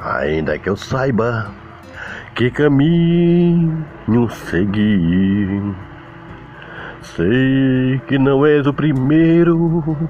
[0.00, 1.50] Ainda que eu saiba
[2.36, 3.84] que caminho
[4.30, 5.74] seguir,
[7.02, 10.08] sei que não és o primeiro,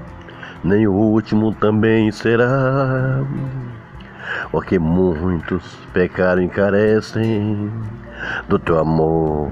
[0.63, 3.23] nem o último também será.
[4.51, 7.71] Porque muitos pecaram e carecem
[8.47, 9.51] do teu amor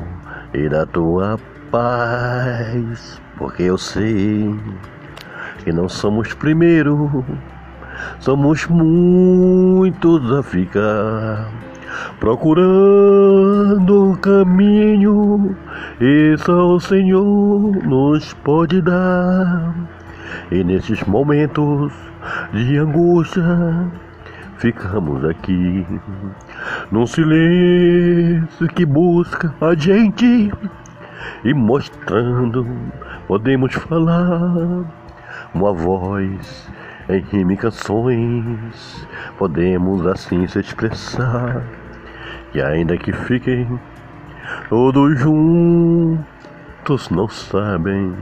[0.54, 1.40] e da tua
[1.72, 3.20] paz.
[3.38, 4.56] Porque eu sei
[5.64, 7.26] que não somos primeiro,
[8.20, 9.67] somos muitos
[10.06, 11.50] a ficar
[12.20, 15.58] procurando o caminho.
[16.00, 19.74] E só o Senhor nos pode dar.
[20.52, 21.92] E nesses momentos
[22.54, 23.92] de angústia,
[24.58, 25.86] ficamos aqui.
[26.92, 30.52] Num silêncio que busca a gente.
[31.44, 32.68] E mostrando
[33.28, 34.86] podemos falar.
[35.54, 36.70] Uma voz
[37.10, 41.64] em rima canções podemos assim se expressar
[42.54, 43.80] e ainda que fiquem
[44.70, 48.14] todos juntos não sabem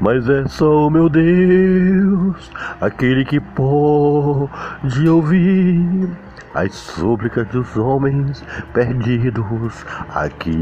[0.00, 2.50] mas é só o meu Deus,
[2.80, 6.10] aquele que pode ouvir
[6.54, 10.52] as súplicas dos homens perdidos aqui.